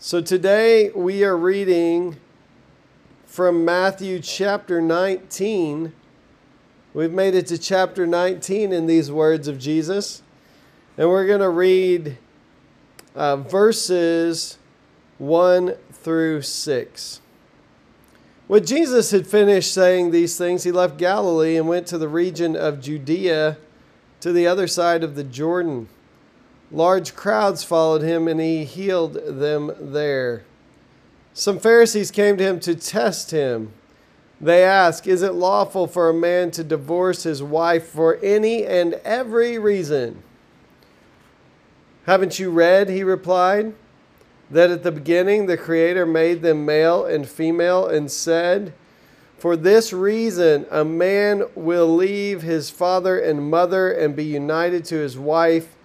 [0.00, 2.18] So today we are reading
[3.26, 5.92] from Matthew chapter 19.
[6.94, 10.22] We've made it to chapter 19 in these words of Jesus,
[10.96, 12.16] and we're going to read
[13.16, 14.58] uh, verses
[15.18, 17.20] 1 through 6.
[18.46, 22.54] When Jesus had finished saying these things, he left Galilee and went to the region
[22.54, 23.58] of Judea
[24.20, 25.88] to the other side of the Jordan.
[26.70, 30.44] Large crowds followed him, and he healed them there.
[31.32, 33.72] Some Pharisees came to him to test him.
[34.40, 38.94] They asked, Is it lawful for a man to divorce his wife for any and
[39.04, 40.22] every reason?
[42.06, 43.74] Haven't you read, he replied,
[44.50, 48.72] that at the beginning the Creator made them male and female and said,
[49.38, 54.96] for this reason, a man will leave his father and mother and be united to
[54.96, 55.76] his wife,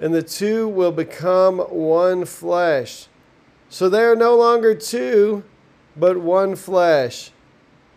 [0.00, 3.06] and the two will become one flesh.
[3.68, 5.44] So they are no longer two,
[5.94, 7.30] but one flesh.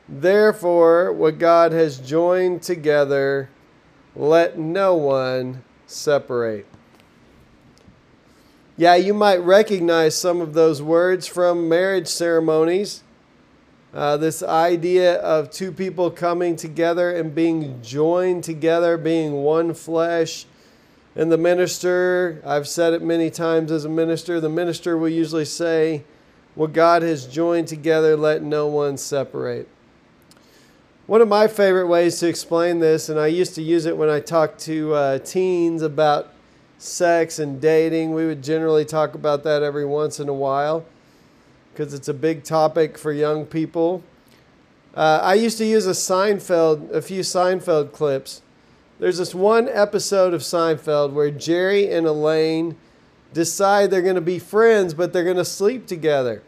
[0.08, 3.50] Therefore, what God has joined together,
[4.16, 6.68] let no one separate.
[8.76, 13.02] Yeah, you might recognize some of those words from marriage ceremonies.
[13.94, 20.48] Uh, this idea of two people coming together and being joined together, being one flesh.
[21.16, 25.46] And the minister, I've said it many times as a minister, the minister will usually
[25.46, 26.04] say,
[26.56, 29.68] What God has joined together, let no one separate.
[31.06, 34.10] One of my favorite ways to explain this, and I used to use it when
[34.10, 36.34] I talked to uh, teens about
[36.78, 40.86] sex and dating, we would generally talk about that every once in a while
[41.74, 44.04] because it's a big topic for young people.
[44.94, 48.43] Uh, I used to use a Seinfeld, a few Seinfeld clips.
[49.04, 52.78] There's this one episode of Seinfeld where Jerry and Elaine
[53.34, 56.42] decide they're going to be friends, but they're going to sleep together.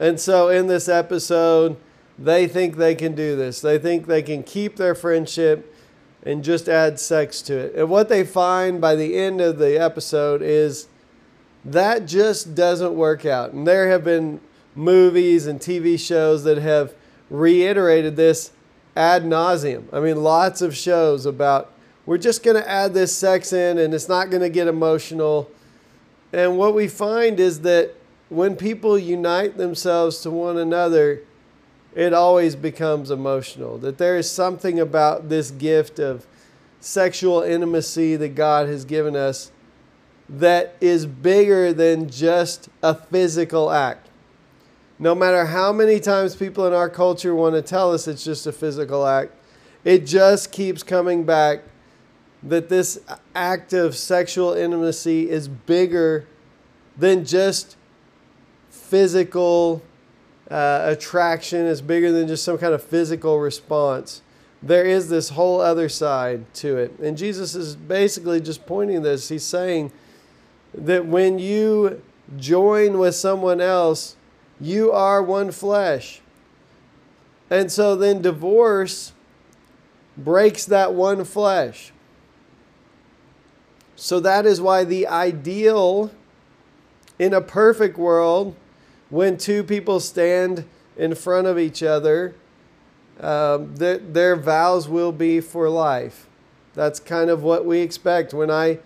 [0.00, 1.76] And so in this episode,
[2.18, 3.60] they think they can do this.
[3.60, 5.76] They think they can keep their friendship
[6.22, 7.74] and just add sex to it.
[7.74, 10.88] And what they find by the end of the episode is
[11.66, 13.52] that just doesn't work out.
[13.52, 14.40] And there have been
[14.74, 16.94] movies and TV shows that have
[17.28, 18.52] reiterated this
[18.96, 19.84] ad nauseum.
[19.92, 21.72] I mean, lots of shows about
[22.06, 25.50] we're just going to add this sex in and it's not going to get emotional.
[26.32, 27.94] And what we find is that
[28.28, 31.22] when people unite themselves to one another,
[31.94, 33.78] it always becomes emotional.
[33.78, 36.26] That there is something about this gift of
[36.80, 39.50] sexual intimacy that God has given us
[40.28, 44.08] that is bigger than just a physical act.
[44.98, 48.46] No matter how many times people in our culture want to tell us it's just
[48.46, 49.32] a physical act,
[49.84, 51.62] it just keeps coming back
[52.42, 53.00] that this
[53.34, 56.26] act of sexual intimacy is bigger
[56.96, 57.76] than just
[58.70, 59.82] physical
[60.50, 64.22] uh, attraction, it's bigger than just some kind of physical response.
[64.62, 66.98] There is this whole other side to it.
[66.98, 69.28] And Jesus is basically just pointing this.
[69.28, 69.92] He's saying,
[70.74, 72.02] that when you
[72.36, 74.16] join with someone else,
[74.60, 76.20] you are one flesh.
[77.50, 79.12] And so then divorce
[80.16, 81.92] breaks that one flesh.
[83.96, 86.10] So that is why the ideal
[87.18, 88.56] in a perfect world,
[89.08, 90.64] when two people stand
[90.96, 92.34] in front of each other,
[93.20, 96.26] um, their, their vows will be for life.
[96.74, 98.34] That's kind of what we expect.
[98.34, 98.80] When I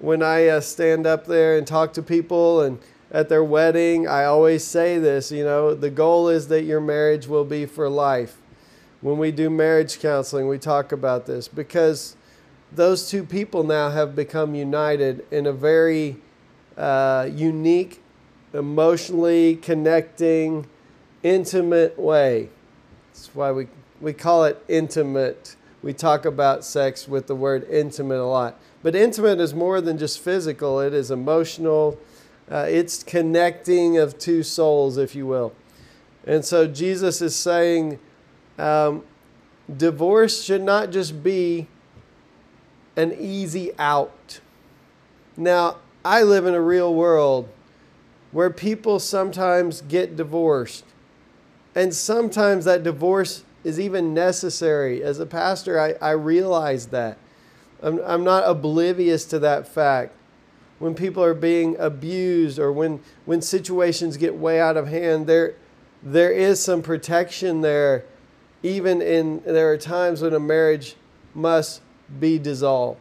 [0.00, 2.78] when I uh, stand up there and talk to people and
[3.10, 7.26] at their wedding, I always say this, you know, the goal is that your marriage
[7.26, 8.36] will be for life.
[9.00, 12.16] When we do marriage counseling, we talk about this because
[12.72, 16.16] those two people now have become united in a very
[16.76, 18.02] uh, unique,
[18.52, 20.66] emotionally connecting,
[21.22, 22.50] intimate way.
[23.12, 23.68] That's why we,
[24.00, 25.56] we call it intimate.
[25.82, 28.58] We talk about sex with the word intimate a lot.
[28.82, 31.98] But intimate is more than just physical, it is emotional.
[32.50, 35.52] Uh, it's connecting of two souls, if you will.
[36.26, 37.98] And so Jesus is saying
[38.58, 39.04] um,
[39.74, 41.66] divorce should not just be
[42.96, 44.40] an easy out.
[45.36, 47.48] Now, I live in a real world
[48.32, 50.84] where people sometimes get divorced.
[51.74, 55.02] And sometimes that divorce is even necessary.
[55.02, 57.18] As a pastor, I, I realize that.
[57.82, 60.12] I'm, I'm not oblivious to that fact.
[60.78, 65.54] When people are being abused or when, when situations get way out of hand, there,
[66.02, 68.04] there is some protection there,
[68.62, 70.94] even in there are times when a marriage
[71.34, 71.82] must
[72.20, 73.00] be dissolved.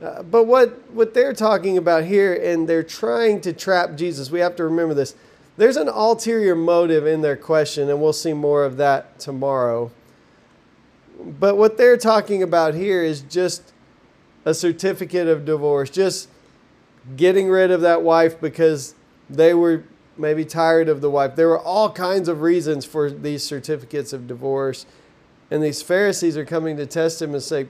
[0.00, 4.40] Uh, but what, what they're talking about here, and they're trying to trap Jesus, we
[4.40, 5.14] have to remember this.
[5.56, 9.90] There's an ulterior motive in their question, and we'll see more of that tomorrow.
[11.20, 13.72] But what they're talking about here is just
[14.44, 16.28] a certificate of divorce, just
[17.16, 18.94] getting rid of that wife because
[19.28, 19.84] they were
[20.16, 21.36] maybe tired of the wife.
[21.36, 24.84] There were all kinds of reasons for these certificates of divorce.
[25.50, 27.68] And these Pharisees are coming to test him and say,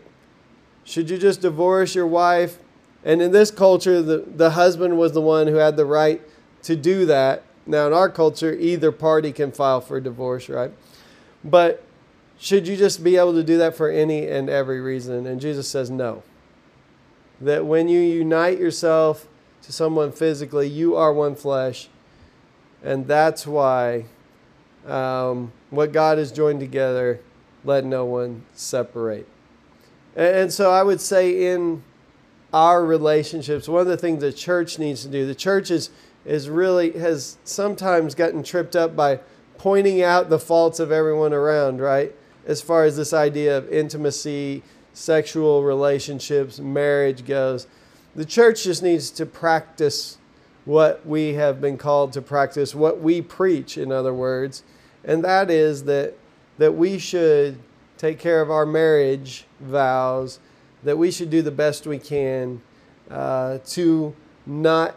[0.85, 2.59] Should you just divorce your wife?
[3.05, 6.21] And in this culture, the, the husband was the one who had the right
[6.63, 7.45] to do that.
[7.67, 10.73] Now, in our culture, either party can file for divorce, right?
[11.45, 11.85] But
[12.39, 15.27] should you just be able to do that for any and every reason?
[15.27, 16.23] And Jesus says no.
[17.41, 19.29] That when you unite yourself
[19.63, 21.89] to someone physically, you are one flesh.
[22.83, 24.07] And that's why
[24.87, 27.21] um, what God has joined together,
[27.65, 29.29] let no one separate.
[30.17, 31.83] And, and so I would say in
[32.53, 35.91] our relationships, one of the things the church needs to do, the church is,
[36.25, 39.21] is really has sometimes gotten tripped up by
[39.59, 42.15] pointing out the faults of everyone around, right?
[42.47, 44.63] As far as this idea of intimacy,
[44.99, 47.69] sexual relationships, marriage goes.
[48.17, 50.19] The church just needs to practice
[50.65, 54.65] what we have been called to practice, what we preach, in other words,
[55.05, 56.15] and that is that,
[56.59, 57.59] that we should
[57.97, 60.41] take care of our marriage vows,
[60.83, 62.61] that we should do the best we can
[63.11, 64.15] uh, to
[64.47, 64.97] not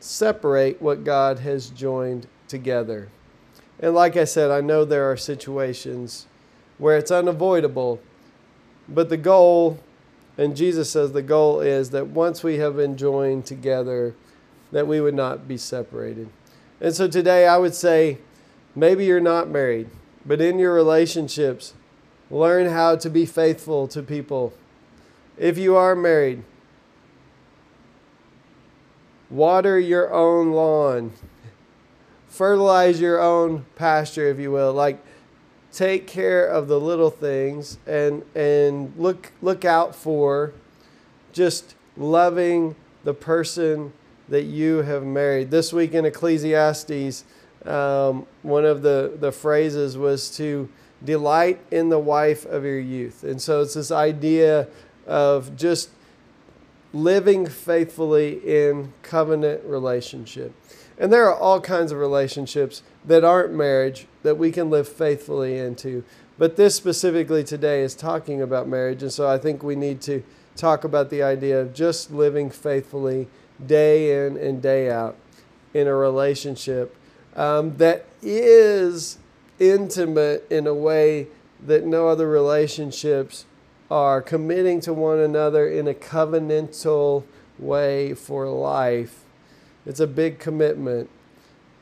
[0.00, 3.08] separate what God has joined together.
[3.80, 6.26] And like I said, I know there are situations
[6.78, 8.00] where it's unavoidable,
[8.88, 9.78] but the goal
[10.38, 14.14] and Jesus says the goal is that once we have been joined together,
[14.70, 16.28] that we would not be separated.
[16.80, 18.18] And so today I would say
[18.74, 19.88] maybe you're not married,
[20.26, 21.72] but in your relationships,
[22.30, 24.52] learn how to be faithful to people.
[25.38, 26.42] If you are married,
[29.30, 31.12] water your own lawn,
[32.26, 34.72] fertilize your own pasture, if you will.
[34.74, 35.02] Like,
[35.76, 40.54] take care of the little things and and look look out for
[41.34, 42.74] just loving
[43.04, 43.92] the person
[44.30, 45.50] that you have married.
[45.50, 47.24] This week in Ecclesiastes,
[47.66, 50.68] um, one of the, the phrases was to
[51.04, 53.22] delight in the wife of your youth.
[53.22, 54.66] And so it's this idea
[55.06, 55.90] of just
[56.94, 60.54] living faithfully in covenant relationship.
[60.98, 65.58] And there are all kinds of relationships that aren't marriage that we can live faithfully
[65.58, 66.04] into.
[66.38, 69.02] But this specifically today is talking about marriage.
[69.02, 70.22] And so I think we need to
[70.54, 73.28] talk about the idea of just living faithfully
[73.64, 75.16] day in and day out
[75.74, 76.96] in a relationship
[77.34, 79.18] um, that is
[79.58, 81.28] intimate in a way
[81.64, 83.44] that no other relationships
[83.90, 87.24] are, committing to one another in a covenantal
[87.58, 89.25] way for life
[89.86, 91.08] it's a big commitment.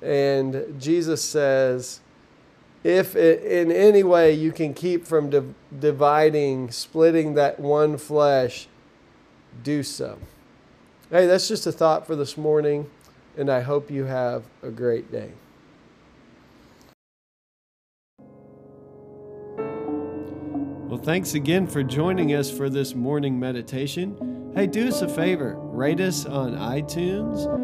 [0.02, 2.00] And Jesus says,
[2.84, 8.68] if it, in any way you can keep from div- dividing, splitting that one flesh,
[9.62, 10.18] do so.
[11.10, 12.90] Hey, that's just a thought for this morning,
[13.36, 15.32] and I hope you have a great day.
[20.86, 24.52] Well, thanks again for joining us for this morning meditation.
[24.54, 27.63] Hey, do us a favor rate us on iTunes